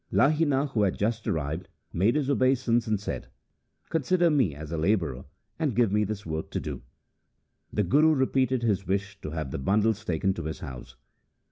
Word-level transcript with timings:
Lahina, 0.11 0.65
who 0.69 0.81
had 0.81 0.97
just 0.97 1.27
arrived, 1.27 1.69
made 1.93 2.15
his 2.15 2.27
obeisance 2.27 2.87
and 2.87 2.99
said,' 2.99 3.27
Consider 3.91 4.31
me 4.31 4.55
as 4.55 4.71
a 4.71 4.77
labourer, 4.79 5.25
and 5.59 5.75
give 5.75 5.91
me 5.91 6.03
this 6.03 6.25
work 6.25 6.49
to 6.49 6.59
do.' 6.59 6.81
The 7.71 7.83
Guru 7.83 8.15
repeated 8.15 8.63
his 8.63 8.87
wish 8.87 9.21
to 9.21 9.29
have 9.29 9.51
the 9.51 9.59
bundles 9.59 10.03
taken 10.03 10.33
to 10.33 10.45
his 10.45 10.61
house. 10.61 10.95